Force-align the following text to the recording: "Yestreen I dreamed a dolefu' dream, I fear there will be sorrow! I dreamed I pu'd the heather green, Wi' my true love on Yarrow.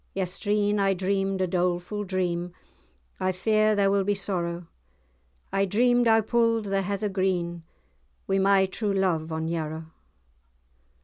"Yestreen 0.15 0.79
I 0.79 0.95
dreamed 0.95 1.41
a 1.41 1.47
dolefu' 1.47 2.03
dream, 2.07 2.53
I 3.19 3.31
fear 3.31 3.75
there 3.75 3.91
will 3.91 4.03
be 4.03 4.15
sorrow! 4.15 4.65
I 5.53 5.65
dreamed 5.65 6.07
I 6.07 6.21
pu'd 6.21 6.63
the 6.65 6.81
heather 6.81 7.07
green, 7.07 7.61
Wi' 8.27 8.39
my 8.39 8.65
true 8.65 8.93
love 8.93 9.31
on 9.31 9.47
Yarrow. 9.47 9.91